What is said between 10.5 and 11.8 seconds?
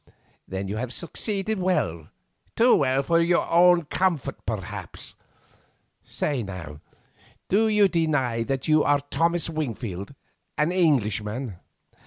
and an Englishman?"